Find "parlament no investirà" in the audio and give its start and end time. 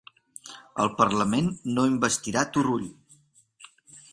1.01-2.45